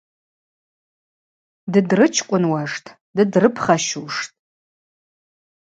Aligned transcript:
Дыдрычкӏвынуаштӏ, 1.71 2.89
дыдрыпхащуштӏ. 3.15 4.27